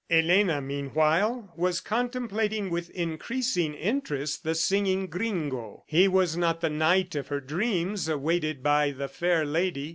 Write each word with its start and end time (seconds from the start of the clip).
Elena 0.09 0.59
meanwhile 0.61 1.53
was 1.55 1.79
contemplating 1.79 2.71
with 2.71 2.89
increasing 2.89 3.75
interest 3.75 4.43
the 4.43 4.55
singing 4.55 5.05
gringo. 5.05 5.83
He 5.85 6.07
was 6.07 6.35
not 6.35 6.59
the 6.59 6.71
knight 6.71 7.13
of 7.13 7.27
her 7.27 7.39
dreams 7.39 8.07
awaited 8.07 8.63
by 8.63 8.89
the 8.93 9.07
fair 9.07 9.45
lady. 9.45 9.89